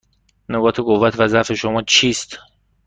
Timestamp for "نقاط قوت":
0.49-1.19